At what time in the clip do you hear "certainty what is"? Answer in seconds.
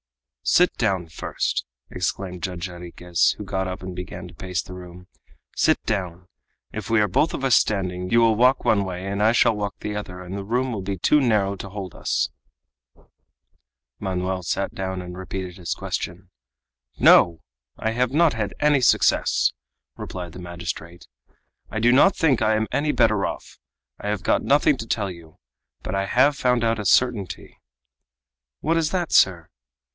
26.85-28.89